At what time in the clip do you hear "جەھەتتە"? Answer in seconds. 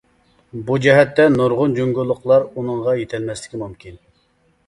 0.85-1.25